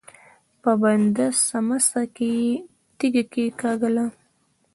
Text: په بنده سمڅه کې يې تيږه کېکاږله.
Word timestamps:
په 0.61 0.71
بنده 0.81 1.27
سمڅه 1.47 2.01
کې 2.15 2.29
يې 2.41 2.49
تيږه 2.97 3.23
کېکاږله. 3.33 4.05